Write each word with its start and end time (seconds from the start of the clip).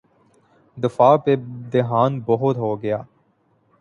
دفاع 0.77 1.15
پہ 1.17 1.35
دھیان 1.71 2.19
بہت 2.25 2.57
ہو 2.57 2.81
گیا۔ 2.81 3.01